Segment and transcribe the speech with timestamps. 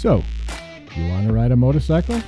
[0.00, 0.24] So,
[0.96, 2.22] you want to ride a motorcycle?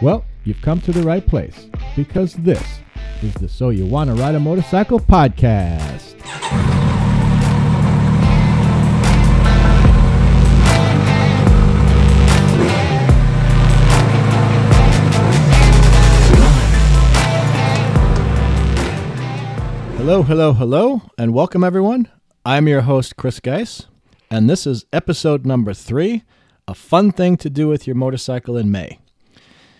[0.00, 2.78] Well, you've come to the right place because this
[3.20, 6.14] is the So You Want to Ride a Motorcycle podcast.
[19.98, 22.08] Hello, hello, hello, and welcome everyone.
[22.46, 23.88] I'm your host, Chris Geis,
[24.30, 26.22] and this is episode number three
[26.70, 28.98] a fun thing to do with your motorcycle in May.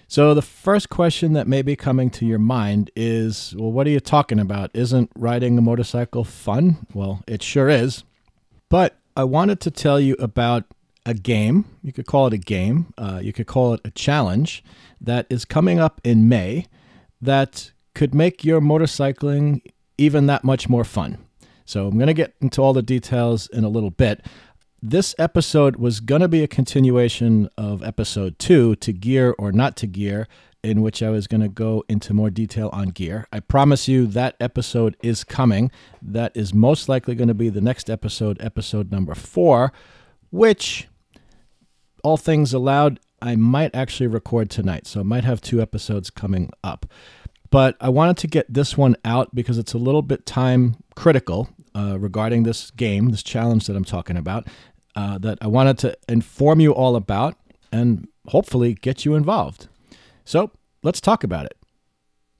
[0.08, 3.90] So, the first question that may be coming to your mind is well, what are
[3.90, 4.70] you talking about?
[4.74, 6.86] Isn't riding a motorcycle fun?
[6.92, 8.02] Well, it sure is.
[8.68, 10.64] But I wanted to tell you about
[11.06, 11.64] a game.
[11.82, 14.64] You could call it a game, uh, you could call it a challenge
[15.00, 16.66] that is coming up in May
[17.22, 19.62] that could make your motorcycling
[19.96, 21.18] even that much more fun.
[21.64, 24.26] So I'm going to get into all the details in a little bit.
[24.82, 29.76] This episode was going to be a continuation of episode two, to gear or not
[29.76, 30.26] to gear,
[30.62, 33.26] in which I was going to go into more detail on gear.
[33.30, 35.70] I promise you that episode is coming.
[36.00, 39.70] That is most likely going to be the next episode, episode number four,
[40.30, 40.88] which,
[42.02, 44.86] all things allowed, I might actually record tonight.
[44.86, 46.86] So I might have two episodes coming up.
[47.50, 51.50] But I wanted to get this one out because it's a little bit time critical
[51.74, 54.46] uh, regarding this game, this challenge that I'm talking about,
[54.96, 57.36] uh, that I wanted to inform you all about
[57.72, 59.68] and hopefully get you involved.
[60.24, 60.50] So
[60.82, 61.56] let's talk about it.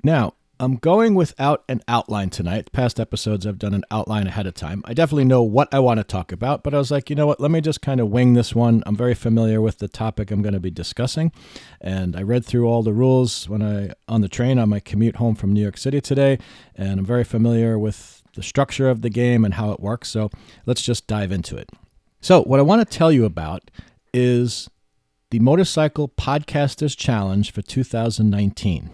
[0.03, 2.71] Now, I'm going without an outline tonight.
[2.71, 4.83] Past episodes, I've done an outline ahead of time.
[4.85, 7.27] I definitely know what I want to talk about, but I was like, you know
[7.27, 7.41] what?
[7.41, 8.83] Let me just kind of wing this one.
[8.85, 11.33] I'm very familiar with the topic I'm going to be discussing,
[11.81, 15.17] and I read through all the rules when I on the train on my commute
[15.17, 16.39] home from New York City today,
[16.77, 20.11] and I'm very familiar with the structure of the game and how it works.
[20.11, 20.31] So
[20.67, 21.71] let's just dive into it.
[22.23, 23.71] So, what I want to tell you about
[24.13, 24.69] is
[25.31, 28.91] the Motorcycle Podcasters Challenge for 2019.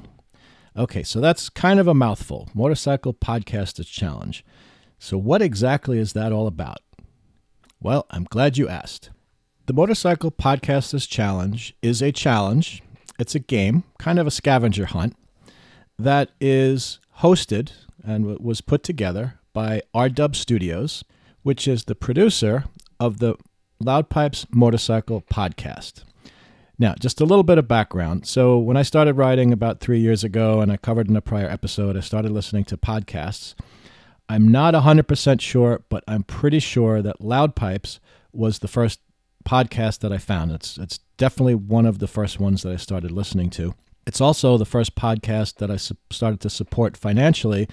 [0.76, 2.48] Okay, so that's kind of a mouthful.
[2.54, 4.44] Motorcycle Podcasters Challenge.
[5.00, 6.78] So, what exactly is that all about?
[7.80, 9.10] Well, I'm glad you asked.
[9.66, 12.80] The Motorcycle Podcasters Challenge is a challenge,
[13.18, 15.16] it's a game, kind of a scavenger hunt,
[15.98, 17.72] that is hosted
[18.04, 21.02] and was put together by R Dub Studios,
[21.42, 22.66] which is the producer
[23.00, 23.36] of the
[23.80, 26.04] Loud Pipes Motorcycle Podcast.
[26.78, 28.26] Now, just a little bit of background.
[28.26, 31.48] So, when I started writing about three years ago, and I covered in a prior
[31.48, 33.54] episode, I started listening to podcasts.
[34.28, 38.00] I'm not 100% sure, but I'm pretty sure that Loud Pipes
[38.32, 39.00] was the first
[39.46, 40.52] podcast that I found.
[40.52, 43.74] It's, it's definitely one of the first ones that I started listening to.
[44.06, 47.68] It's also the first podcast that I su- started to support financially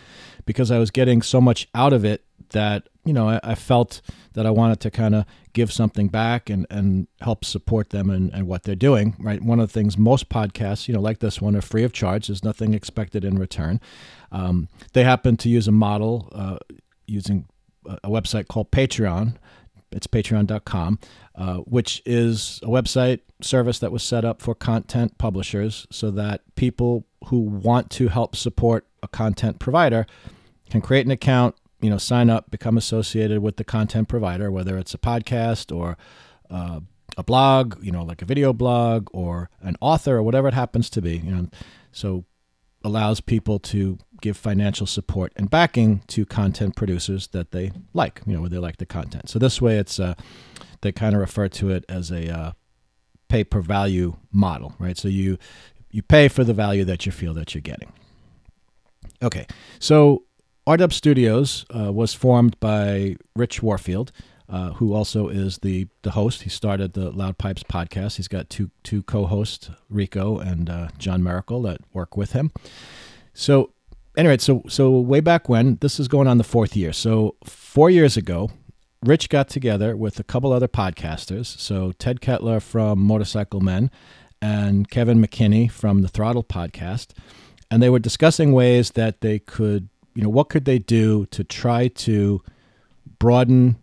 [0.45, 4.01] because I was getting so much out of it that you know I, I felt
[4.33, 8.33] that I wanted to kind of give something back and, and help support them and,
[8.33, 9.15] and what they're doing.
[9.19, 11.93] Right, one of the things most podcasts, you know, like this one, are free of
[11.93, 12.27] charge.
[12.27, 13.79] There's nothing expected in return.
[14.31, 16.57] Um, they happen to use a model uh,
[17.05, 17.47] using
[17.85, 19.35] a website called Patreon.
[19.91, 20.99] It's patreon.com,
[21.35, 26.41] uh, which is a website service that was set up for content publishers so that
[26.55, 30.07] people who want to help support a content provider
[30.69, 34.77] can create an account, you know, sign up, become associated with the content provider, whether
[34.77, 35.97] it's a podcast or
[36.49, 36.79] uh,
[37.17, 40.89] a blog, you know, like a video blog or an author or whatever it happens
[40.91, 41.17] to be.
[41.17, 41.49] You know,
[41.91, 42.23] so
[42.85, 48.33] allows people to give financial support and backing to content producers that they like, you
[48.33, 49.29] know, where they like the content.
[49.29, 50.13] So this way, it's uh,
[50.81, 52.51] they kind of refer to it as a uh,
[53.27, 54.97] pay per value model, right?
[54.97, 55.37] So you
[55.91, 57.91] you pay for the value that you feel that you're getting.
[59.21, 59.47] Okay,
[59.79, 60.23] so
[60.65, 64.13] RDub Studios uh, was formed by Rich Warfield,
[64.47, 66.43] uh, who also is the the host.
[66.43, 68.15] He started the Loud Pipes podcast.
[68.15, 72.51] He's got two two co-hosts, Rico and uh, John Miracle, that work with him.
[73.33, 73.73] So,
[74.15, 76.93] anyway, so so way back when, this is going on the fourth year.
[76.93, 78.49] So four years ago,
[79.03, 81.59] Rich got together with a couple other podcasters.
[81.59, 83.91] So Ted Kettler from Motorcycle Men
[84.41, 87.07] and Kevin McKinney from the Throttle podcast,
[87.69, 91.43] and they were discussing ways that they could you know, what could they do to
[91.43, 92.41] try to
[93.19, 93.77] broaden,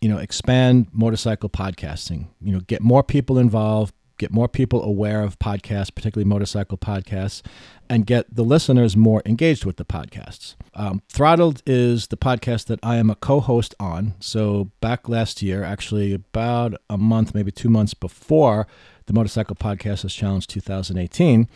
[0.00, 2.28] you know, expand motorcycle podcasting?
[2.40, 7.42] You know, get more people involved, get more people aware of podcasts, particularly motorcycle podcasts,
[7.88, 10.56] and get the listeners more engaged with the podcasts.
[10.74, 14.14] Um, Throttled is the podcast that I am a co host on.
[14.20, 18.66] So, back last year, actually about a month, maybe two months before
[19.06, 21.48] the Motorcycle Podcasters Challenge 2018,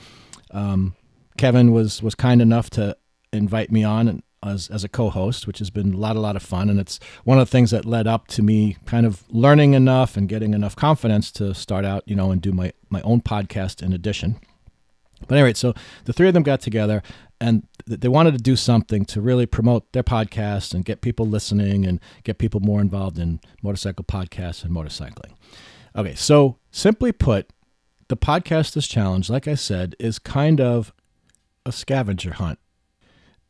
[0.50, 0.94] um,
[1.36, 2.96] Kevin was, was kind enough to
[3.32, 6.42] invite me on as, as a co-host, which has been a lot, a lot of
[6.42, 6.70] fun.
[6.70, 10.16] And it's one of the things that led up to me kind of learning enough
[10.16, 13.82] and getting enough confidence to start out, you know, and do my, my own podcast
[13.82, 14.38] in addition.
[15.26, 17.02] But anyway, so the three of them got together
[17.40, 21.86] and they wanted to do something to really promote their podcast and get people listening
[21.86, 25.32] and get people more involved in motorcycle podcasts and motorcycling.
[25.96, 27.50] Okay, so simply put,
[28.08, 30.92] the Podcasters Challenge, like I said, is kind of
[31.66, 32.58] a scavenger hunt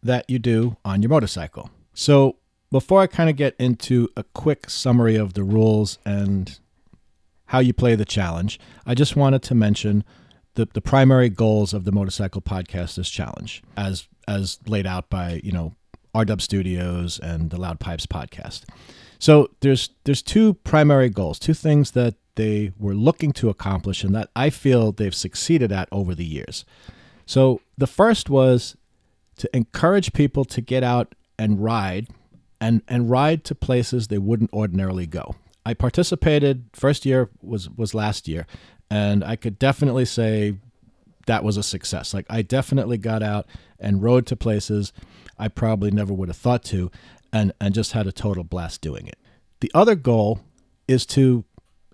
[0.02, 1.70] that you do on your motorcycle.
[1.94, 2.36] So,
[2.70, 6.58] before I kind of get into a quick summary of the rules and
[7.46, 10.04] how you play the challenge, I just wanted to mention
[10.54, 15.52] the, the primary goals of the Motorcycle Podcasters Challenge as as laid out by, you
[15.52, 15.74] know,
[16.14, 18.64] RW Studios and the Loud Pipes podcast.
[19.18, 24.14] So there's there's two primary goals, two things that they were looking to accomplish and
[24.14, 26.64] that I feel they've succeeded at over the years.
[27.26, 28.76] So the first was
[29.38, 32.08] to encourage people to get out and ride
[32.60, 35.36] and, and ride to places they wouldn't ordinarily go.
[35.64, 38.46] I participated first year was was last year
[38.90, 40.54] and I could definitely say
[41.26, 42.14] that was a success.
[42.14, 43.46] Like I definitely got out
[43.78, 44.92] and rode to places
[45.38, 46.90] I probably never would have thought to
[47.32, 49.18] and and just had a total blast doing it.
[49.60, 50.40] The other goal
[50.86, 51.44] is to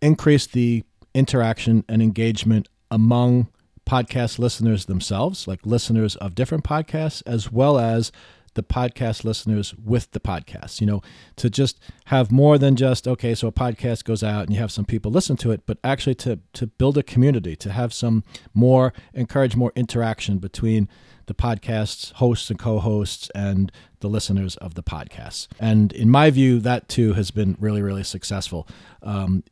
[0.00, 3.49] increase the interaction and engagement among
[3.86, 8.12] podcast listeners themselves, like listeners of different podcasts, as well as
[8.54, 10.81] the podcast listeners with the podcast.
[10.81, 11.02] You know,
[11.36, 14.72] to just have more than just okay, so a podcast goes out and you have
[14.72, 18.25] some people listen to it, but actually to to build a community, to have some
[18.52, 20.88] more encourage more interaction between
[21.26, 25.48] the podcast's hosts and co-hosts and the listeners of the podcasts.
[25.58, 28.69] And in my view, that too has been really really successful.
[29.02, 29.44] Um,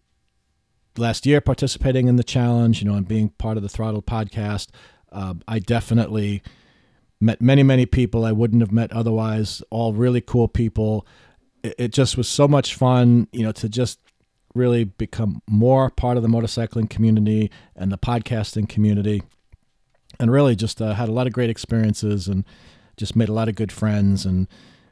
[0.96, 4.68] last year participating in the challenge, you know, and being part of the Throttle podcast,
[5.10, 6.42] uh, I definitely
[7.20, 11.06] met many, many people I wouldn't have met otherwise, all really cool people.
[11.62, 14.00] It, it just was so much fun, you know, to just
[14.54, 19.22] really become more part of the motorcycling community and the podcasting community.
[20.20, 22.44] And really just uh, had a lot of great experiences and
[22.96, 24.46] just made a lot of good friends and,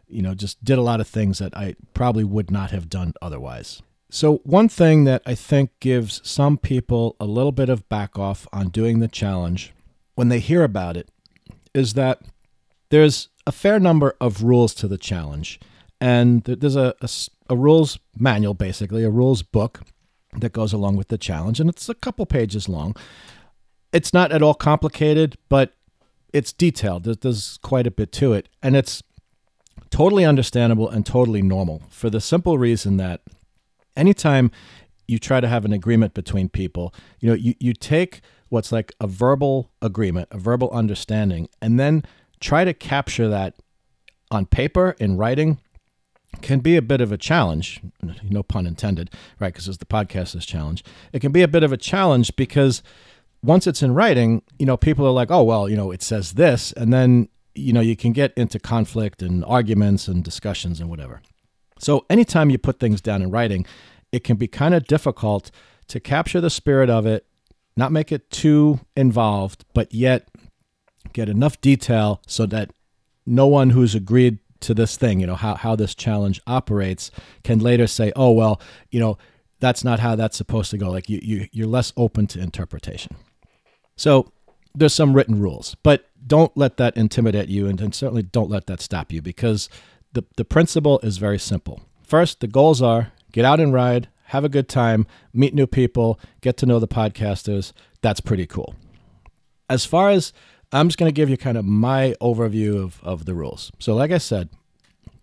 [0.09, 3.13] you know, just did a lot of things that I probably would not have done
[3.21, 3.83] otherwise.
[4.13, 8.47] So, one thing that I think gives some people a little bit of back off
[8.53, 9.73] on doing the challenge
[10.17, 11.09] when they hear about it
[11.75, 12.21] is that
[12.89, 15.61] there's a fair number of rules to the challenge.
[16.01, 17.09] And there's a, a,
[17.51, 19.83] a rules manual, basically, a rules book
[20.37, 21.61] that goes along with the challenge.
[21.61, 22.97] And it's a couple pages long.
[23.93, 25.75] It's not at all complicated, but
[26.33, 27.05] it's detailed.
[27.05, 28.49] There's quite a bit to it.
[28.63, 29.03] And it's
[29.91, 33.21] totally understandable and totally normal for the simple reason that
[33.97, 34.51] anytime
[35.07, 38.93] you try to have an agreement between people, you know, you, you take what's like
[39.01, 42.05] a verbal agreement, a verbal understanding, and then
[42.41, 43.55] try to capture that
[44.31, 45.59] on paper in writing
[46.43, 47.81] can be a bit of a challenge.
[48.23, 49.53] No pun intended, right?
[49.53, 50.85] Because the podcast's challenge.
[51.13, 52.83] It can be a bit of a challenge because
[53.43, 56.33] once it's in writing, you know, people are like, oh, well, you know, it says
[56.33, 56.73] this.
[56.73, 61.21] And then, you know, you can get into conflict and arguments and discussions and whatever.
[61.81, 63.67] So anytime you put things down in writing,
[64.13, 65.51] it can be kind of difficult
[65.89, 67.27] to capture the spirit of it,
[67.77, 70.29] not make it too involved, but yet
[71.13, 72.71] get enough detail so that
[73.27, 77.11] no one who's agreed to this thing, you know, how, how this challenge operates,
[77.45, 78.61] can later say, oh, well,
[78.91, 79.17] you know,
[79.59, 80.91] that's not how that's supposed to go.
[80.91, 83.17] Like you, you you're less open to interpretation.
[83.97, 84.33] So
[84.75, 88.67] there's some written rules, but don't let that intimidate you and, and certainly don't let
[88.67, 89.69] that stop you because
[90.13, 91.81] the, the principle is very simple.
[92.03, 96.19] First, the goals are get out and ride, have a good time, meet new people,
[96.41, 97.73] get to know the podcasters.
[98.01, 98.75] That's pretty cool.
[99.69, 100.33] As far as
[100.73, 103.73] I'm just going to give you kind of my overview of, of the rules.
[103.79, 104.49] So, like I said,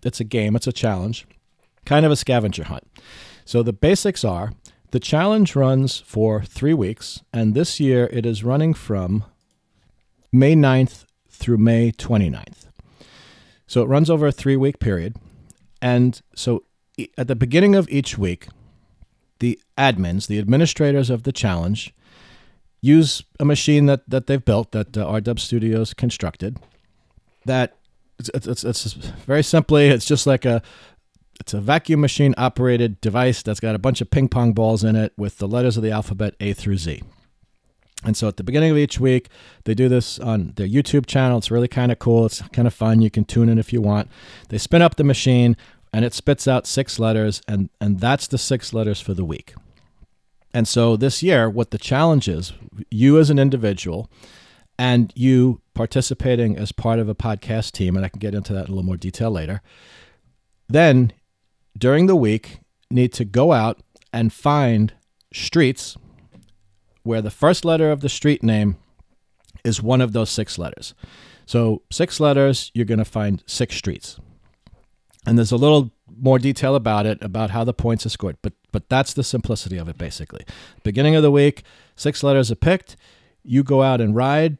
[0.03, 1.25] it's a game, it's a challenge,
[1.85, 2.83] kind of a scavenger hunt.
[3.45, 4.51] So, the basics are
[4.91, 9.23] the challenge runs for three weeks, and this year it is running from
[10.31, 12.66] May 9th through May 29th.
[13.67, 15.15] So it runs over a three week period.
[15.81, 16.63] And so
[17.17, 18.47] at the beginning of each week,
[19.39, 21.93] the admins, the administrators of the challenge,
[22.81, 26.57] use a machine that, that they've built, that uh, RW Studios constructed.
[27.45, 27.75] That
[28.17, 30.61] it's, it's, it's very simply, it's just like a
[31.39, 34.95] it's a vacuum machine operated device that's got a bunch of ping pong balls in
[34.95, 37.03] it with the letters of the alphabet A through Z.
[38.03, 39.27] And so at the beginning of each week,
[39.63, 41.39] they do this on their YouTube channel.
[41.39, 42.27] It's really kind of cool.
[42.27, 43.01] It's kind of fun.
[43.01, 44.09] You can tune in if you want.
[44.49, 45.57] They spin up the machine
[45.91, 49.55] and it spits out six letters, and, and that's the six letters for the week.
[50.53, 52.53] And so this year, what the challenge is,
[52.91, 54.09] you as an individual
[54.77, 58.65] and you participating as part of a podcast team, and I can get into that
[58.65, 59.61] in a little more detail later,
[60.67, 61.13] then
[61.77, 62.59] during the week,
[62.91, 63.79] need to go out
[64.13, 64.93] and find
[65.33, 65.97] streets
[67.07, 68.77] where the first letter of the street name
[69.63, 70.93] is one of those six letters.
[71.45, 74.19] So, six letters, you're going to find six streets.
[75.25, 78.37] And there's a little more detail about it, about how the points are scored.
[78.41, 80.45] But but that's the simplicity of it basically.
[80.83, 81.63] Beginning of the week,
[81.95, 82.95] six letters are picked.
[83.43, 84.57] You go out and ride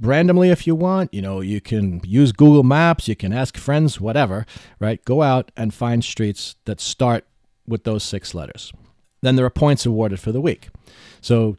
[0.00, 1.14] randomly if you want.
[1.14, 4.46] You know, you can use Google Maps, you can ask friends, whatever,
[4.80, 5.04] right?
[5.04, 7.24] Go out and find streets that start
[7.66, 8.72] with those six letters.
[9.22, 10.68] Then there are points awarded for the week.
[11.20, 11.56] So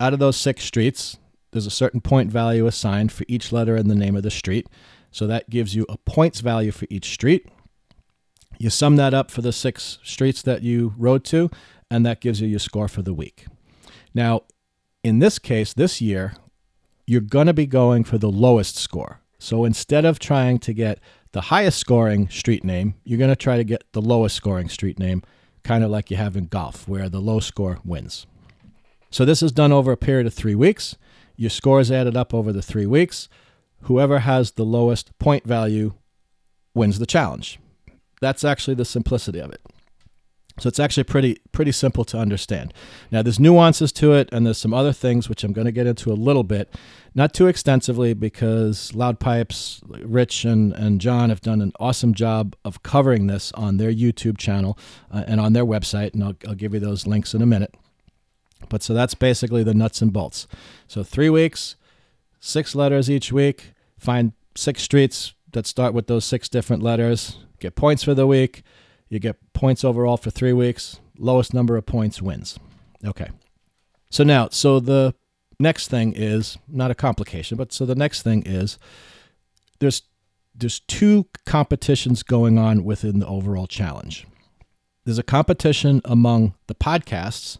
[0.00, 1.18] out of those six streets,
[1.52, 4.68] there's a certain point value assigned for each letter in the name of the street.
[5.10, 7.48] So that gives you a points value for each street.
[8.58, 11.50] You sum that up for the six streets that you rode to,
[11.90, 13.46] and that gives you your score for the week.
[14.14, 14.42] Now,
[15.02, 16.34] in this case, this year,
[17.06, 19.20] you're going to be going for the lowest score.
[19.38, 20.98] So instead of trying to get
[21.32, 24.98] the highest scoring street name, you're going to try to get the lowest scoring street
[24.98, 25.22] name,
[25.62, 28.26] kind of like you have in golf, where the low score wins.
[29.10, 30.96] So this is done over a period of three weeks.
[31.36, 33.28] Your score is added up over the three weeks.
[33.82, 35.94] Whoever has the lowest point value
[36.74, 37.58] wins the challenge.
[38.20, 39.60] That's actually the simplicity of it.
[40.58, 42.72] So it's actually pretty pretty simple to understand.
[43.10, 45.86] Now there's nuances to it, and there's some other things which I'm going to get
[45.86, 46.74] into a little bit,
[47.14, 52.56] not too extensively because Loud Pipes, Rich and and John have done an awesome job
[52.64, 54.78] of covering this on their YouTube channel
[55.10, 57.74] uh, and on their website, and I'll, I'll give you those links in a minute.
[58.68, 60.46] But so that's basically the nuts and bolts.
[60.88, 61.76] So three weeks,
[62.40, 63.72] six letters each week.
[63.98, 67.38] Find six streets that start with those six different letters.
[67.60, 68.62] Get points for the week
[69.08, 71.00] you get points overall for three weeks.
[71.18, 72.58] Lowest number of points wins.
[73.04, 73.30] Okay.
[74.10, 75.14] So now, so the
[75.58, 78.78] next thing is not a complication, but so the next thing is
[79.78, 80.02] there's
[80.54, 84.26] there's two competitions going on within the overall challenge.
[85.04, 87.58] There's a competition among the podcasts,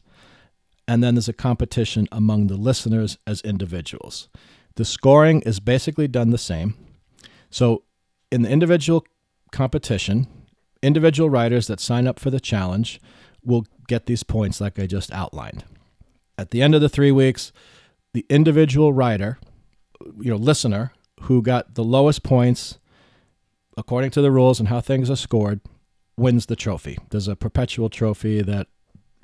[0.88, 4.28] and then there's a competition among the listeners as individuals.
[4.76, 6.74] The scoring is basically done the same.
[7.50, 7.82] So
[8.30, 9.04] in the individual
[9.50, 10.26] competition,
[10.82, 13.00] individual writers that sign up for the challenge
[13.44, 15.64] will get these points like I just outlined.
[16.38, 17.52] At the end of the three weeks,
[18.12, 19.38] the individual writer,
[20.20, 22.78] you know, listener who got the lowest points
[23.76, 25.60] according to the rules and how things are scored
[26.16, 26.98] wins the trophy.
[27.10, 28.68] There's a perpetual trophy that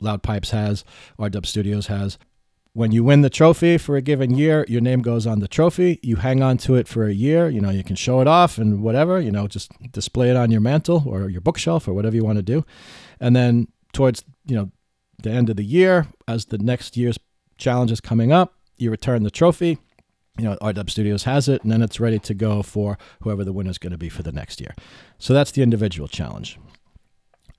[0.02, 0.84] Loud Pipes has,
[1.18, 2.18] R Dub Studios has,
[2.74, 5.98] when you win the trophy for a given year, your name goes on the trophy.
[6.02, 7.50] You hang on to it for a year.
[7.50, 10.50] You know, you can show it off and whatever, you know, just display it on
[10.50, 12.64] your mantle or your bookshelf or whatever you want to do.
[13.20, 14.70] And then towards, you know,
[15.22, 17.18] the end of the year, as the next year's
[17.58, 19.78] challenge is coming up, you return the trophy.
[20.38, 23.52] You know, RW Studios has it, and then it's ready to go for whoever the
[23.52, 24.74] winner is going to be for the next year.
[25.18, 26.58] So that's the individual challenge.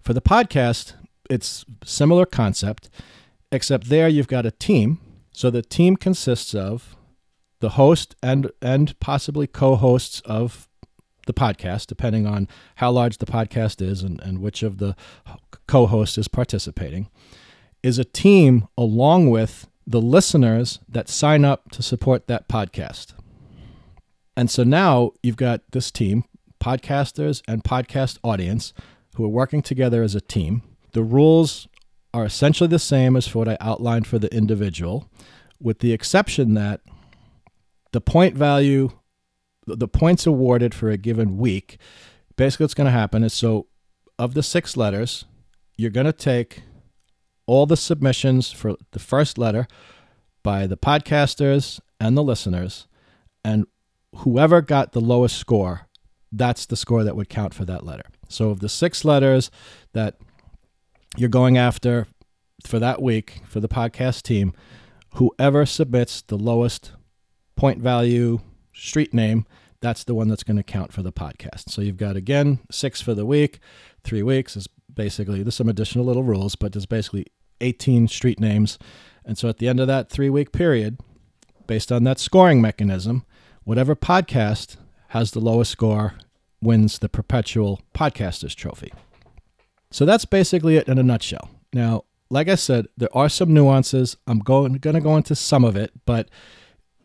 [0.02, 0.96] For the podcast,
[1.34, 2.90] it's similar concept
[3.52, 5.00] except there you've got a team.
[5.32, 6.96] So the team consists of
[7.60, 10.68] the host and and possibly co-hosts of
[11.26, 14.96] the podcast, depending on how large the podcast is and, and which of the
[15.68, 17.10] co-hosts is participating,
[17.82, 23.14] is a team along with the listeners that sign up to support that podcast.
[24.36, 26.26] And so now you've got this team,
[26.60, 28.74] podcasters and podcast audience,
[29.16, 30.64] who are working together as a team.
[30.94, 31.68] The rules
[32.14, 35.10] are essentially the same as for what I outlined for the individual,
[35.60, 36.82] with the exception that
[37.92, 38.92] the point value,
[39.66, 41.78] the points awarded for a given week,
[42.36, 43.68] basically what's going to happen is so
[44.20, 45.26] of the six letters,
[45.78, 46.64] you're going to take
[47.46, 49.68] all the submissions for the first letter
[50.44, 52.88] by the podcasters and the listeners,
[53.44, 53.66] and
[54.18, 55.88] whoever got the lowest score,
[56.32, 58.04] that's the score that would count for that letter.
[58.30, 59.50] So of the six letters
[59.94, 60.18] that
[61.18, 62.08] you're going after
[62.66, 64.54] for that week for the podcast team.
[65.16, 66.92] Whoever submits the lowest
[67.56, 68.40] point value
[68.74, 69.46] street name,
[69.80, 71.70] that's the one that's going to count for the podcast.
[71.70, 73.60] So you've got again six for the week,
[74.04, 77.28] three weeks is basically there's some additional little rules, but there's basically
[77.62, 78.80] 18 street names.
[79.26, 81.00] And so at the end of that three week period,
[81.68, 83.26] based on that scoring mechanism,
[83.64, 84.78] whatever podcast
[85.10, 86.16] has the lowest score
[86.62, 88.92] wins the perpetual podcasters trophy.
[89.94, 91.52] So that's basically it in a nutshell.
[91.72, 94.18] Now, like I said, there are some nuances.
[94.26, 96.30] I'm going going to go into some of it, but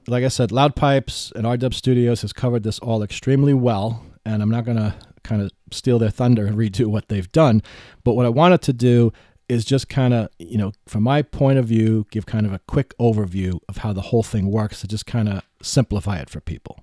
[0.07, 4.43] like I said, Loud Pipes and RW Studios has covered this all extremely well, and
[4.43, 7.63] I'm not going to kind of steal their thunder and redo what they've done.
[8.05, 9.13] But what I wanted to do
[9.51, 12.61] is just kind of, you know, from my point of view, give kind of a
[12.61, 16.41] quick overview of how the whole thing works to just kind of simplify it for
[16.41, 16.79] people.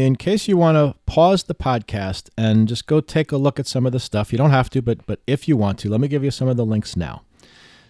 [0.00, 3.66] In case you want to pause the podcast and just go take a look at
[3.66, 6.00] some of the stuff, you don't have to, but but if you want to, let
[6.00, 7.20] me give you some of the links now.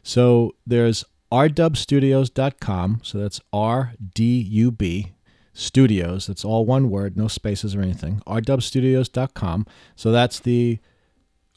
[0.03, 5.13] So there's rdubstudios.com, so that's R D U B
[5.53, 8.23] studios, that's all one word, no spaces or anything.
[8.27, 9.67] rdubstudios.com.
[9.95, 10.81] So that's the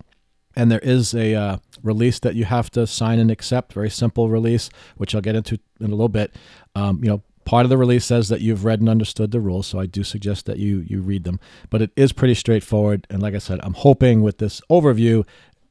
[0.55, 4.29] And there is a uh, release that you have to sign and accept, very simple
[4.29, 6.35] release, which I'll get into in a little bit.
[6.75, 9.67] Um, you know, part of the release says that you've read and understood the rules,
[9.67, 11.39] so I do suggest that you you read them.
[11.69, 15.25] But it is pretty straightforward, and like I said, I'm hoping with this overview,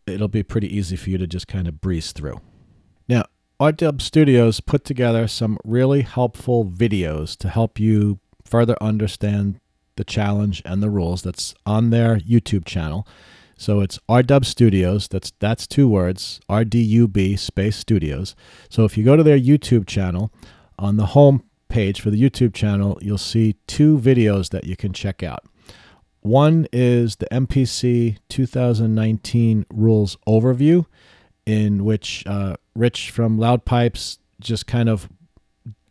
[0.06, 2.40] it'll be pretty easy for you to just kind of breeze through.
[3.08, 3.24] Now,
[3.60, 9.60] RW Studios put together some really helpful videos to help you further understand
[9.96, 13.06] the challenge and the rules that's on their YouTube channel.
[13.56, 15.08] So it's RDub Studios.
[15.08, 16.40] That's that's two words.
[16.48, 18.34] R D U B space Studios.
[18.68, 20.32] So if you go to their YouTube channel,
[20.78, 24.92] on the home page for the YouTube channel, you'll see two videos that you can
[24.92, 25.44] check out.
[26.20, 30.86] One is the MPC 2019 rules overview,
[31.44, 35.08] in which uh, Rich from Loud Pipes just kind of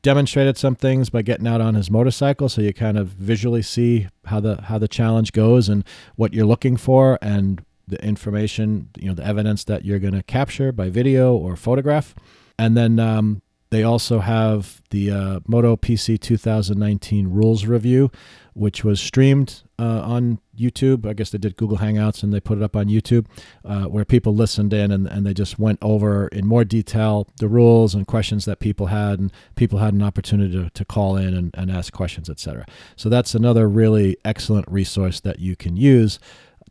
[0.04, 4.08] demonstrated some things by getting out on his motorcycle so you kind of visually see
[4.26, 5.84] how the how the challenge goes and
[6.16, 10.24] what you're looking for and the information you know the evidence that you're going to
[10.24, 12.13] capture by video or photograph.
[12.60, 18.12] And then um, they also have the uh, Moto PC 2019 rules review,
[18.54, 21.08] which was streamed uh, on YouTube.
[21.08, 23.26] I guess they did Google Hangouts and they put it up on YouTube,
[23.66, 27.48] uh, where people listened in and, and they just went over in more detail the
[27.48, 31.34] rules and questions that people had, and people had an opportunity to, to call in
[31.34, 32.66] and, and ask questions, etc.
[32.96, 36.20] So that's another really excellent resource that you can use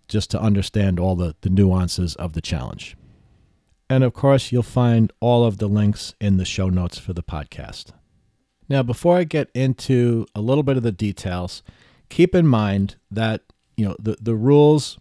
[0.08, 2.96] just to understand all the, the nuances of the challenge.
[3.88, 7.22] And of course, you'll find all of the links in the show notes for the
[7.22, 7.92] podcast.
[8.68, 11.62] Now, before I get into a little bit of the details,
[12.12, 13.42] keep in mind that
[13.76, 14.98] you know the, the rules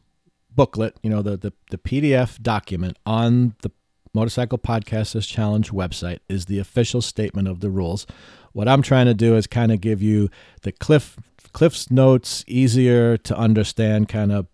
[0.55, 3.71] booklet, you know, the, the, the PDF document on the
[4.13, 8.05] Motorcycle Podcasters Challenge website is the official statement of the rules.
[8.51, 10.29] What I'm trying to do is kind of give you
[10.63, 11.17] the cliff
[11.53, 14.47] Cliff's notes, easier to understand kind of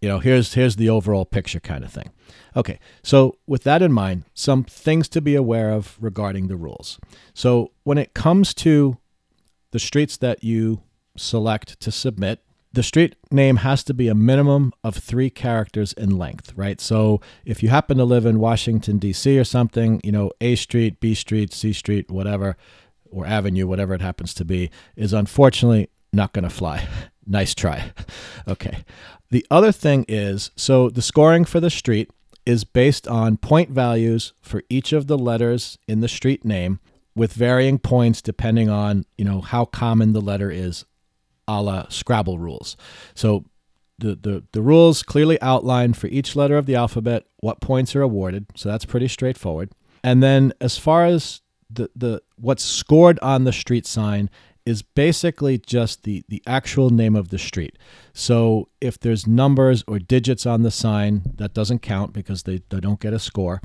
[0.00, 2.10] you know here's here's the overall picture kind of thing
[2.54, 7.00] okay so with that in mind some things to be aware of regarding the rules
[7.32, 8.98] so when it comes to
[9.70, 10.82] the streets that you
[11.16, 12.40] select to submit
[12.72, 16.80] the street name has to be a minimum of three characters in length right?
[16.80, 21.00] So if you happen to live in washington d.c or something you know a street
[21.00, 22.56] b street c street whatever
[23.10, 26.86] or avenue whatever it happens to be is unfortunately not going to fly.
[27.26, 27.92] Nice try.
[28.46, 28.84] Okay.
[29.30, 32.10] The other thing is so the scoring for the street
[32.44, 36.78] is based on point values for each of the letters in the street name
[37.16, 40.84] with varying points depending on, you know, how common the letter is
[41.48, 42.76] a la Scrabble rules.
[43.14, 43.44] So
[43.98, 48.02] the, the, the rules clearly outline for each letter of the alphabet what points are
[48.02, 48.46] awarded.
[48.54, 49.70] So that's pretty straightforward.
[50.02, 54.30] And then as far as the, the what's scored on the street sign
[54.66, 57.78] is basically just the, the actual name of the street.
[58.12, 62.80] So if there's numbers or digits on the sign, that doesn't count because they, they
[62.80, 63.60] don't get a score.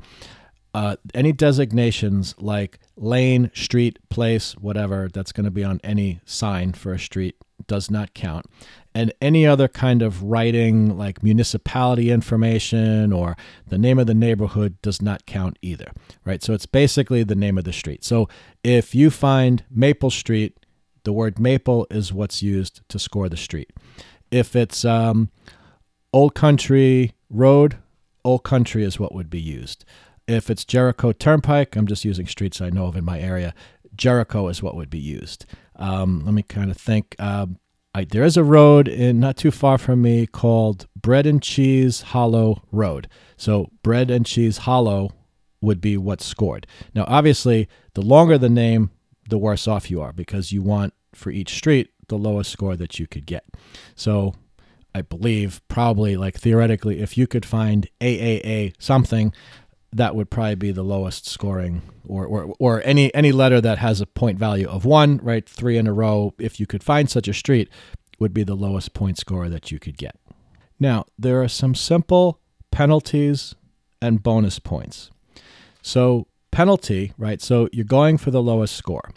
[0.72, 6.72] Uh, any designations like lane, street, place, whatever, that's going to be on any sign
[6.72, 7.36] for a street
[7.66, 8.46] does not count.
[8.94, 13.36] And any other kind of writing like municipality information or
[13.68, 15.92] the name of the neighborhood does not count either,
[16.24, 16.42] right?
[16.42, 18.04] So it's basically the name of the street.
[18.04, 18.28] So
[18.64, 20.56] if you find Maple Street
[21.04, 23.70] the word maple is what's used to score the street.
[24.30, 25.30] If it's um,
[26.12, 27.78] Old Country Road
[28.24, 29.84] Old Country is what would be used.
[30.28, 33.54] If it's Jericho Turnpike, I'm just using streets I know of in my area.
[34.00, 35.44] Jericho is what would be used.
[35.76, 37.14] Um, let me kind of think.
[37.18, 37.58] Um,
[37.94, 42.00] I, there is a road in not too far from me called Bread and Cheese
[42.00, 43.08] Hollow Road.
[43.36, 45.10] So Bread and Cheese Hollow
[45.60, 46.66] would be what's scored.
[46.94, 48.90] Now, obviously, the longer the name,
[49.28, 52.98] the worse off you are because you want for each street the lowest score that
[52.98, 53.44] you could get.
[53.94, 54.34] So
[54.94, 59.32] I believe probably like theoretically, if you could find AAA something,
[59.92, 64.00] that would probably be the lowest scoring or, or, or any any letter that has
[64.00, 65.48] a point value of one, right?
[65.48, 67.68] Three in a row, if you could find such a street,
[68.18, 70.16] would be the lowest point score that you could get.
[70.78, 73.54] Now, there are some simple penalties
[74.00, 75.10] and bonus points.
[75.82, 77.40] So, penalty, right?
[77.42, 79.10] So, you're going for the lowest score.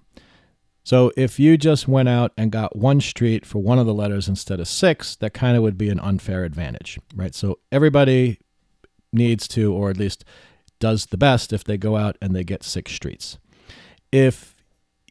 [0.83, 4.27] So, if you just went out and got one street for one of the letters
[4.27, 7.35] instead of six, that kind of would be an unfair advantage, right?
[7.35, 8.39] So, everybody
[9.13, 10.25] needs to, or at least
[10.83, 13.37] does the best if they go out and they get six streets.
[14.11, 14.53] If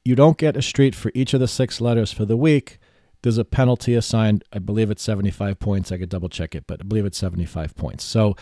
[0.04, 2.78] you don't get a street for each of the six letters for the week,
[3.22, 4.44] there's a penalty assigned.
[4.52, 5.90] I believe it's 75 points.
[5.90, 8.04] I could double check it, but I believe it's 75 points.
[8.04, 8.37] So,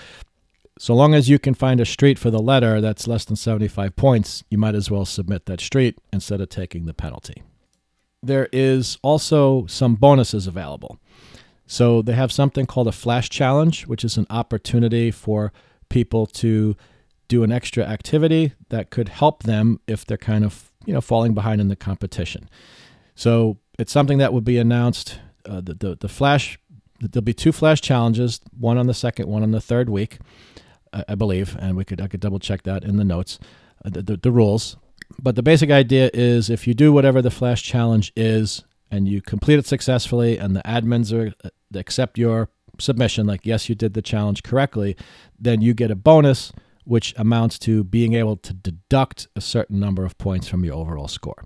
[0.76, 3.94] so long as you can find a street for the letter that's less than 75
[3.94, 7.44] points, you might as well submit that street instead of taking the penalty.
[8.24, 10.98] There is also some bonuses available.
[11.68, 15.52] So they have something called a flash challenge, which is an opportunity for
[15.88, 16.74] people to
[17.30, 21.32] do an extra activity that could help them if they're kind of you know falling
[21.32, 22.50] behind in the competition.
[23.14, 25.18] So it's something that would be announced.
[25.46, 26.58] Uh, the, the the flash
[27.00, 30.18] there'll be two flash challenges, one on the second, one on the third week,
[30.92, 33.38] I, I believe, and we could I could double check that in the notes,
[33.84, 34.76] uh, the, the, the rules.
[35.22, 39.22] But the basic idea is if you do whatever the flash challenge is and you
[39.22, 43.94] complete it successfully, and the admins are uh, accept your submission, like yes, you did
[43.94, 44.96] the challenge correctly,
[45.38, 46.52] then you get a bonus
[46.84, 51.08] which amounts to being able to deduct a certain number of points from your overall
[51.08, 51.44] score.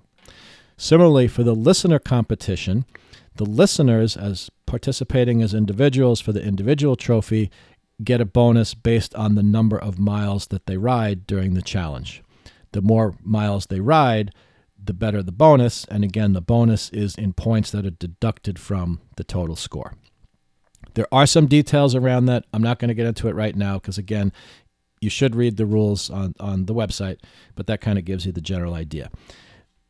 [0.77, 2.85] Similarly, for the listener competition,
[3.37, 7.51] the listeners, as participating as individuals for the individual trophy,
[8.03, 12.23] get a bonus based on the number of miles that they ride during the challenge.
[12.73, 14.33] The more miles they ride,
[14.83, 15.85] the better the bonus.
[15.87, 19.95] And again, the bonus is in points that are deducted from the total score.
[20.95, 22.45] There are some details around that.
[22.53, 24.33] I'm not going to get into it right now because, again,
[25.05, 27.19] you should read the rules on, on the website,
[27.55, 29.11] but that kind of gives you the general idea.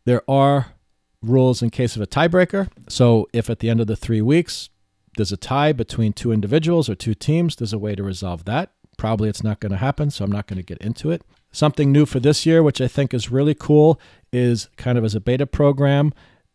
[0.04, 0.74] There are
[1.22, 2.68] rules in case of a tiebreaker.
[2.88, 4.68] So if at the end of the three weeks
[5.16, 8.72] there's a tie between two individuals or two teams, there's a way to resolve that.
[8.98, 11.22] Probably it's not going to happen, so I'm not going to get into it.
[11.52, 14.00] Something new for this year, which I think is really cool,
[14.32, 16.12] is kind of as a beta program,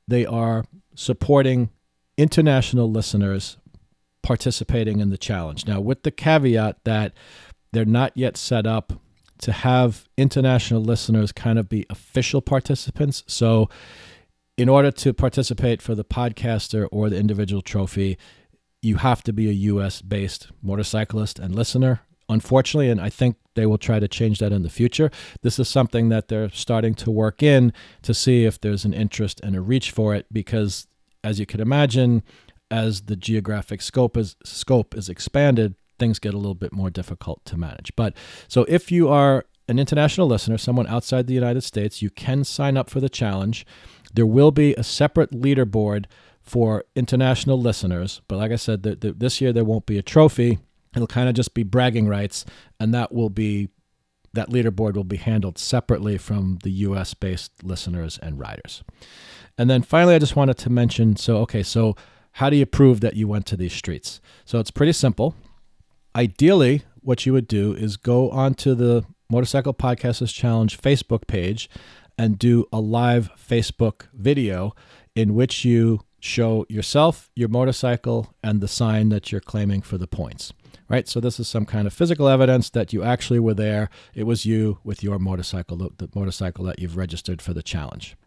[0.08, 1.70] they are supporting
[2.18, 3.58] international listeners
[4.22, 5.66] participating in the challenge.
[5.66, 7.14] Now, with the caveat that
[7.72, 8.94] they're not yet set up
[9.40, 13.24] to have international listeners kind of be official participants.
[13.28, 13.70] So,
[14.58, 18.18] in order to participate for the podcaster or the individual trophy,
[18.82, 22.02] you have to be a US based motorcyclist and listener.
[22.28, 25.10] Unfortunately, and I think they will try to change that in the future.
[25.42, 29.40] This is something that they're starting to work in to see if there's an interest
[29.42, 30.88] and a reach for it because
[31.24, 32.24] as you can imagine,
[32.70, 37.44] as the geographic scope is scope is expanded, things get a little bit more difficult
[37.46, 37.96] to manage.
[37.96, 38.16] But
[38.48, 42.76] so if you are an international listener, someone outside the United States, you can sign
[42.76, 43.66] up for the challenge.
[44.14, 46.06] There will be a separate leaderboard
[46.42, 50.02] for international listeners, but like I said, the, the, this year there won't be a
[50.02, 50.58] trophy.
[50.96, 52.46] It'll kind of just be bragging rights,
[52.80, 53.70] and that will be
[54.34, 58.84] that leaderboard will be handled separately from the US based listeners and riders.
[59.58, 61.96] And then finally, I just wanted to mention so, okay, so
[62.34, 64.22] how do you prove that you went to these streets?
[64.46, 65.36] So it's pretty simple
[66.16, 71.70] ideally, what you would do is go onto the Motorcycle Podcasters Challenge Facebook page
[72.18, 74.74] and do a live Facebook video
[75.16, 80.08] in which you show yourself, your motorcycle, and the sign that you're claiming for the
[80.08, 80.54] points.
[80.90, 81.08] Right?
[81.08, 83.90] So, this is some kind of physical evidence that you actually were there.
[84.16, 88.18] It was you with your motorcycle, the motorcycle that you've registered for the challenge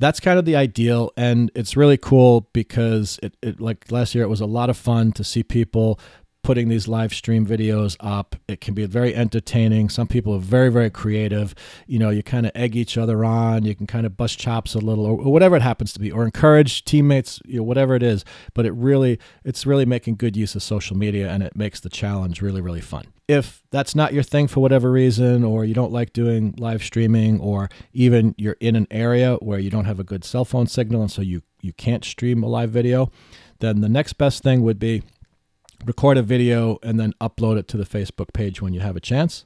[0.00, 4.24] that's kind of the ideal and it's really cool because it, it, like last year
[4.24, 6.00] it was a lot of fun to see people
[6.44, 8.36] putting these live stream videos up.
[8.46, 9.88] It can be very entertaining.
[9.88, 11.54] Some people are very, very creative.
[11.86, 13.64] You know, you kind of egg each other on.
[13.64, 16.24] You can kind of bust chops a little, or, whatever it happens to be, or
[16.24, 17.40] encourage teammates.
[17.46, 18.24] You know, whatever it is.
[18.52, 21.88] But it really, it's really making good use of social media, and it makes the
[21.88, 23.06] challenge really, really fun.
[23.26, 27.40] If that's not your thing for whatever reason, or you don't like doing live streaming,
[27.40, 31.00] or even you're in an area where you don't have a good cell phone signal,
[31.00, 33.10] and so you you can't stream a live video,
[33.60, 35.02] then the next best thing would be
[35.84, 39.00] record a video and then upload it to the Facebook page when you have a
[39.00, 39.44] chance.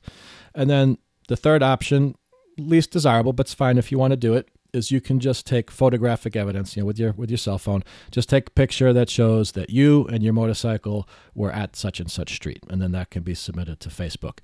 [0.54, 0.98] And then
[1.28, 2.14] the third option,
[2.56, 5.46] least desirable, but it's fine if you want to do it, is you can just
[5.46, 7.82] take photographic evidence, you know, with your with your cell phone.
[8.10, 12.10] Just take a picture that shows that you and your motorcycle were at such and
[12.10, 14.38] such street, and then that can be submitted to Facebook.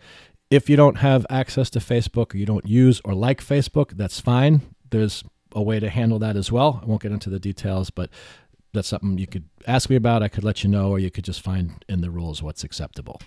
[0.50, 4.20] If you don't have access to Facebook or you don't use or like Facebook, that's
[4.20, 4.62] fine.
[4.90, 6.80] There's a way to handle that as well.
[6.82, 8.10] I won't get into the details, but
[8.74, 10.22] that's something you could ask me about.
[10.22, 13.20] I could let you know, or you could just find in the rules what's acceptable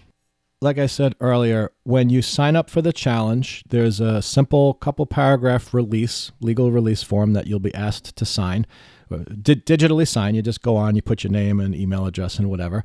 [0.62, 5.06] like I said earlier, when you sign up for the challenge, there's a simple couple
[5.06, 8.66] paragraph release, legal release form that you'll be asked to sign.
[9.12, 10.36] Digitally sign.
[10.36, 12.84] You just go on, you put your name and email address and whatever.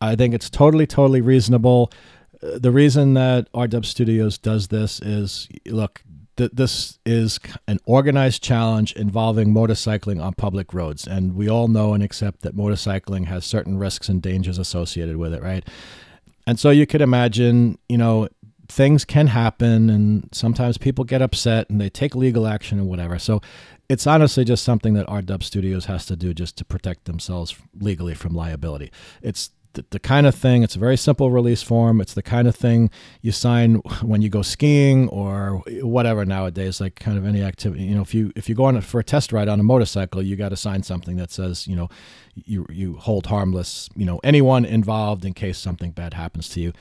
[0.00, 1.90] I think it's totally, totally reasonable.
[2.42, 6.02] Uh, the reason that RW Studios does this is look,
[6.36, 11.06] th- this is an organized challenge involving motorcycling on public roads.
[11.06, 15.34] And we all know and accept that motorcycling has certain risks and dangers associated with
[15.34, 15.66] it, right?
[16.46, 18.28] And so you could imagine, you know,
[18.68, 23.18] things can happen and sometimes people get upset and they take legal action and whatever.
[23.18, 23.40] So
[23.88, 28.14] it's honestly just something that RW Studios has to do just to protect themselves legally
[28.14, 28.90] from liability.
[29.22, 32.00] It's the, the, kind of thing, it's a very simple release form.
[32.00, 36.96] It's the kind of thing you sign when you go skiing or whatever nowadays, like
[36.96, 37.84] kind of any activity.
[37.84, 40.22] You know, if you if you go on for a test ride on a motorcycle,
[40.22, 41.88] you got to sign something that says, you know,
[42.34, 46.72] you you hold harmless, you know, anyone involved in case something bad happens to you.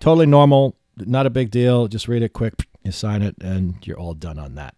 [0.00, 1.88] Totally normal, not a big deal.
[1.88, 4.74] Just read it quick, you sign it, and you're all done on that.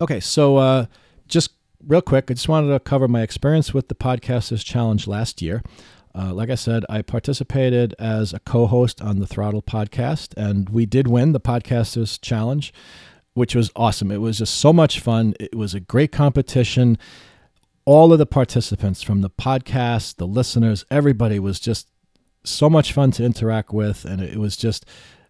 [0.00, 0.86] Okay, so uh,
[1.26, 1.50] just
[1.86, 5.62] real quick, I just wanted to cover my experience with the Podcasters Challenge last year.
[6.18, 10.68] Uh, like I said, I participated as a co host on the Throttle podcast, and
[10.68, 12.74] we did win the Podcasters Challenge,
[13.34, 14.10] which was awesome.
[14.10, 15.34] It was just so much fun.
[15.38, 16.98] It was a great competition.
[17.84, 21.88] All of the participants from the podcast, the listeners, everybody was just
[22.42, 24.86] so much fun to interact with, and it was just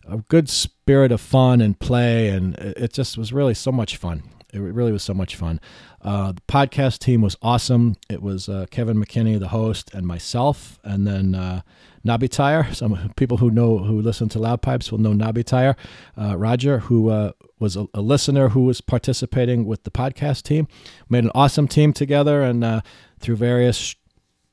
[0.09, 4.22] a good spirit of fun and play, and it just was really so much fun.
[4.52, 5.61] It really was so much fun.
[6.00, 7.96] Uh, the podcast team was awesome.
[8.08, 11.61] It was uh, Kevin McKinney, the host, and myself, and then uh,
[12.02, 12.72] Nobby Tire.
[12.72, 15.76] Some people who know who listen to Loud Pipes will know Nobby Tire.
[16.16, 20.66] Uh, Roger, who uh, was a, a, listener who was participating with the podcast team,
[21.11, 22.80] made an awesome team together, and uh,
[23.20, 23.96] through various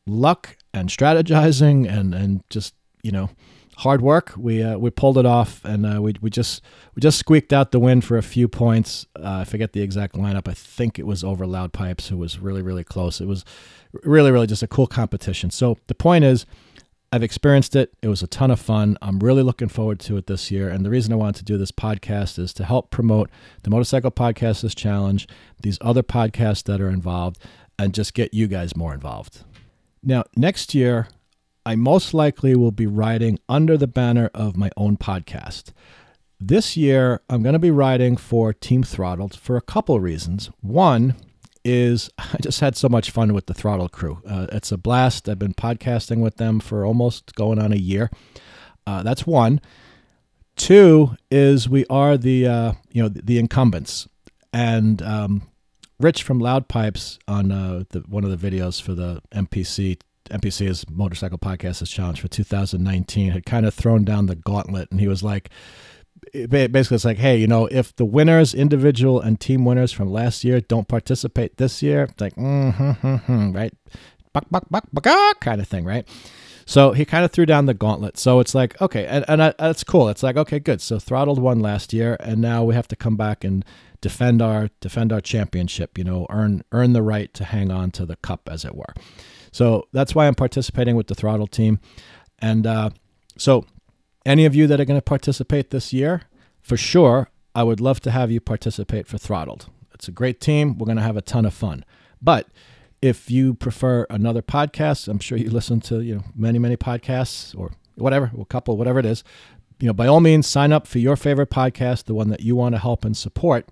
[0.08, 3.29] luck and strategizing and and just you know
[3.77, 4.33] hard work.
[4.38, 6.61] We uh, we pulled it off, and uh, we we just
[6.95, 9.05] we just squeaked out the win for a few points.
[9.15, 10.47] Uh, I forget the exact lineup.
[10.47, 13.21] I think it was over Loud Pipes, who was really really close.
[13.21, 13.45] It was
[14.03, 15.51] really really just a cool competition.
[15.51, 16.45] So the point is.
[17.13, 17.93] I've experienced it.
[18.01, 18.97] It was a ton of fun.
[19.01, 20.67] I'm really looking forward to it this year.
[20.67, 23.29] And the reason I wanted to do this podcast is to help promote
[23.63, 25.25] the Motorcycle Podcasters Challenge,
[25.61, 27.38] these other podcasts that are involved,
[27.79, 29.45] and just get you guys more involved.
[30.03, 31.07] Now, next year,
[31.65, 35.71] I most likely will be writing under the banner of my own podcast.
[36.39, 40.51] This year, I'm going to be writing for Team Throttled for a couple reasons.
[40.62, 41.15] One
[41.63, 44.21] is I just had so much fun with the Throttle crew.
[44.28, 45.28] Uh, it's a blast.
[45.28, 48.12] I've been podcasting with them for almost going on a year.
[48.86, 49.60] Uh, that's one.
[50.56, 54.08] Two is we are the uh, you know the, the incumbents,
[54.54, 55.41] and um,
[55.99, 60.85] Rich from Loud Pipes on uh, the, one of the videos for the MPC MPC's
[60.89, 65.23] Motorcycle Podcasters Challenge for 2019 had kind of thrown down the gauntlet, and he was
[65.23, 65.49] like,
[66.31, 70.43] basically, it's like, hey, you know, if the winners, individual and team winners from last
[70.43, 73.73] year, don't participate this year, it's like, mm-hmm, right,
[74.33, 76.07] buck, buck, buck, buck, kind of thing, right?
[76.65, 78.17] So he kind of threw down the gauntlet.
[78.17, 80.09] So it's like, okay, and, and I, that's cool.
[80.09, 80.81] It's like, okay, good.
[80.81, 83.63] So throttled won last year, and now we have to come back and
[84.01, 85.97] defend our defend our championship.
[85.97, 88.93] You know, earn earn the right to hang on to the cup, as it were.
[89.56, 91.80] So that's why I'm participating with the Throttle team.
[92.39, 92.89] And uh,
[93.38, 93.65] so,
[94.26, 96.24] any of you that are going to participate this year,
[96.62, 99.70] for sure, I would love to have you participate for Throttled.
[99.94, 100.78] It's a great team.
[100.78, 101.86] We're going to have a ton of fun.
[102.22, 102.50] But
[103.02, 107.58] if you prefer another podcast, I'm sure you listen to you know many many podcasts
[107.58, 109.24] or whatever, a couple, whatever it is.
[109.80, 112.58] You know, by all means, sign up for your favorite podcast, the one that you
[112.58, 113.70] want to help and support.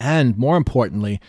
[0.00, 1.20] And more importantly,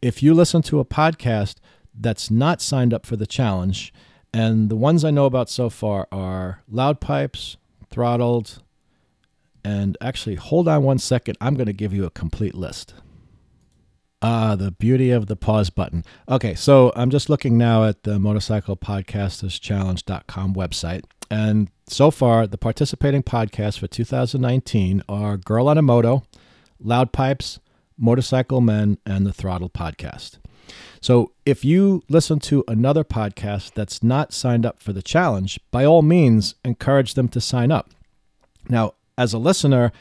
[0.00, 1.56] if you listen to a podcast
[2.00, 3.92] that's not signed up for the challenge.
[4.32, 7.56] And the ones I know about so far are Loud Pipes,
[7.90, 8.62] Throttled,
[9.64, 11.36] and actually, hold on one second.
[11.40, 12.94] I'm going to give you a complete list.
[14.20, 16.04] Ah, the beauty of the pause button.
[16.28, 21.04] Okay, so I'm just looking now at the Motorcycle Podcasters motorcyclepodcasterschallenge.com website.
[21.30, 26.24] And so far, the participating podcasts for 2019 are Girl on a Moto,
[26.80, 27.60] Loud Pipes,
[27.96, 30.38] Motorcycle Men, and the Throttle Podcast.
[31.00, 35.84] So if you listen to another podcast that's not signed up for the challenge, by
[35.84, 37.90] all means, encourage them to sign up.
[38.68, 39.92] Now, as a listener,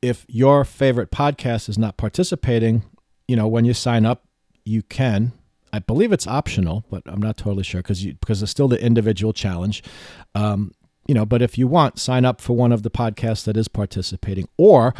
[0.00, 2.82] if your favorite podcast is not participating,
[3.26, 4.24] you know, when you sign up,
[4.64, 5.32] you can.
[5.72, 9.32] I believe it's optional, but I'm not totally sure because because it's still the individual
[9.32, 9.82] challenge.
[10.34, 10.72] Um,
[11.06, 13.68] you know, but if you want, sign up for one of the podcasts that is
[13.68, 14.94] participating, or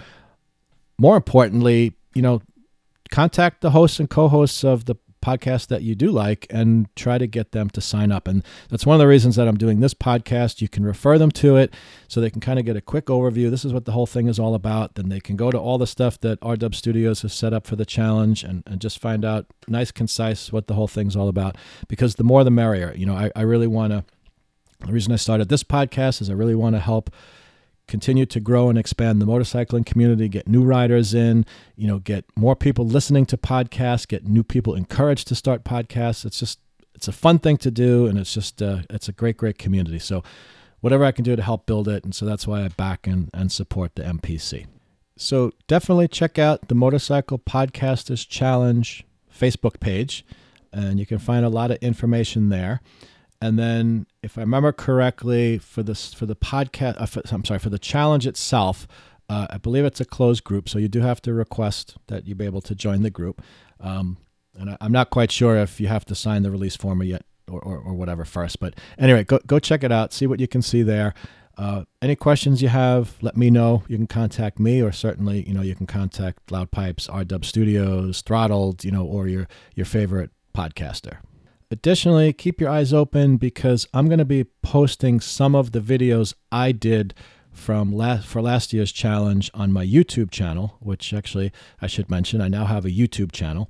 [0.98, 2.42] more importantly, you know,
[3.10, 7.26] contact the hosts and co-hosts of the podcast that you do like and try to
[7.26, 8.28] get them to sign up.
[8.28, 10.60] And that's one of the reasons that I'm doing this podcast.
[10.60, 11.74] You can refer them to it
[12.06, 13.50] so they can kind of get a quick overview.
[13.50, 14.94] This is what the whole thing is all about.
[14.94, 17.66] Then they can go to all the stuff that R Dub Studios has set up
[17.66, 21.28] for the challenge and, and just find out nice, concise what the whole thing's all
[21.28, 21.56] about.
[21.88, 22.94] Because the more the merrier.
[22.96, 24.04] You know, I, I really want to,
[24.86, 27.10] the reason I started this podcast is I really want to help
[27.88, 32.24] continue to grow and expand the motorcycling community, get new riders in, you know, get
[32.37, 36.24] more people listening to podcasts, get new people encouraged to start podcasts.
[36.24, 36.61] It's just
[36.94, 39.98] it's a fun thing to do, and it's just uh, it's a great great community.
[39.98, 40.22] So
[40.81, 43.31] whatever I can do to help build it, and so that's why I back and,
[43.35, 44.66] and support the MPC.
[45.16, 49.05] So definitely check out the Motorcycle Podcasters Challenge
[49.37, 50.24] Facebook page,
[50.72, 52.81] and you can find a lot of information there.
[53.40, 57.61] And then, if I remember correctly, for this for the podcast, uh, for, I'm sorry,
[57.61, 58.88] for the challenge itself,
[59.29, 62.35] uh, I believe it's a closed group, so you do have to request that you
[62.35, 63.42] be able to join the group.
[63.81, 64.16] Um,
[64.55, 67.05] and I, am not quite sure if you have to sign the release form or
[67.05, 68.59] yet or, or, or, whatever first.
[68.59, 71.14] But anyway, go go check it out, see what you can see there.
[71.57, 73.83] Uh, any questions you have, let me know.
[73.88, 77.44] You can contact me, or certainly, you know, you can contact Loud Pipes, R Dub
[77.44, 81.18] Studios, Throttled, you know, or your your favorite podcaster.
[81.70, 86.35] Additionally, keep your eyes open because I'm going to be posting some of the videos
[86.50, 87.14] I did
[87.52, 91.52] from last for last year's challenge on my YouTube channel, which actually
[91.83, 93.68] I should mention I now have a YouTube channel.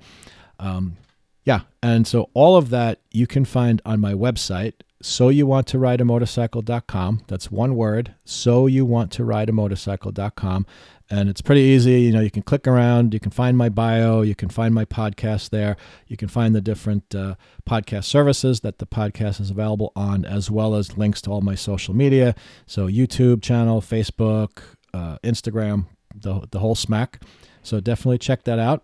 [0.59, 0.97] Um,
[1.43, 5.67] yeah, and so all of that you can find on my website, so you want
[5.67, 7.23] to ride a motorcycle.com.
[7.27, 10.65] That's one word, so you want to ride a motorcycle.com
[11.09, 12.01] and it's pretty easy.
[12.01, 14.85] You know, you can click around, you can find my bio, you can find my
[14.85, 15.75] podcast there,
[16.07, 17.35] you can find the different uh,
[17.67, 21.55] podcast services that the podcast is available on, as well as links to all my
[21.55, 22.35] social media.
[22.65, 24.61] So YouTube channel, Facebook,
[24.93, 27.21] uh, Instagram, the the whole smack.
[27.63, 28.83] So definitely check that out.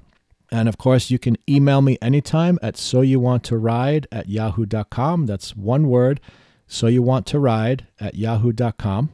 [0.51, 4.29] And of course, you can email me anytime at so you want to ride at
[4.29, 5.25] yahoo.com.
[5.25, 6.21] That's one word,
[6.67, 9.11] so you want to ride at yahoo.com.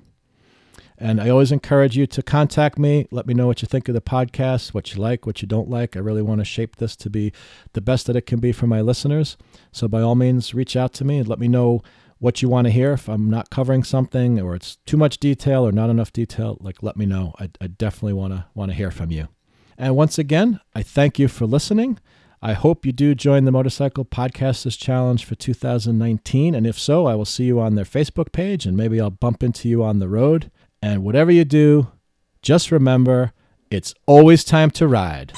[1.01, 3.07] And I always encourage you to contact me.
[3.09, 5.67] Let me know what you think of the podcast, what you like, what you don't
[5.67, 5.97] like.
[5.97, 7.33] I really want to shape this to be
[7.73, 9.35] the best that it can be for my listeners.
[9.71, 11.81] So by all means, reach out to me and let me know
[12.19, 12.93] what you want to hear.
[12.93, 16.83] If I'm not covering something or it's too much detail or not enough detail, like
[16.83, 17.33] let me know.
[17.39, 19.27] I, I definitely want to want to hear from you.
[19.79, 21.97] And once again, I thank you for listening.
[22.43, 26.53] I hope you do join the Motorcycle Podcasters Challenge for 2019.
[26.53, 29.41] And if so, I will see you on their Facebook page and maybe I'll bump
[29.41, 30.51] into you on the road.
[30.81, 31.87] And whatever you do,
[32.41, 33.33] just remember
[33.69, 35.33] it's always time to ride.